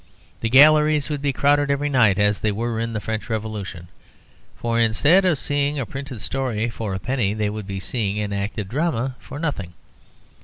The 0.39 0.49
galleries 0.49 1.11
would 1.11 1.21
be 1.21 1.31
crowded 1.31 1.69
every 1.69 1.87
night 1.87 2.17
as 2.17 2.39
they 2.39 2.51
were 2.51 2.79
in 2.79 2.93
the 2.93 2.99
French 2.99 3.29
Revolution; 3.29 3.87
for 4.55 4.79
instead 4.79 5.25
of 5.25 5.37
seeing 5.37 5.77
a 5.79 5.85
printed 5.85 6.21
story 6.21 6.69
for 6.71 6.95
a 6.95 6.99
penny 6.99 7.35
they 7.35 7.51
would 7.51 7.67
be 7.67 7.79
seeing 7.79 8.17
an 8.19 8.33
acted 8.33 8.67
drama 8.67 9.15
for 9.19 9.37
nothing. 9.37 9.73